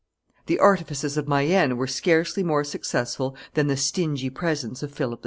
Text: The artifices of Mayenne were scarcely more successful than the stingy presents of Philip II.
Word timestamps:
The 0.47 0.57
artifices 0.57 1.15
of 1.15 1.27
Mayenne 1.27 1.77
were 1.77 1.85
scarcely 1.85 2.41
more 2.41 2.63
successful 2.63 3.37
than 3.53 3.67
the 3.67 3.77
stingy 3.77 4.31
presents 4.31 4.81
of 4.81 4.91
Philip 4.91 5.19
II. 5.19 5.19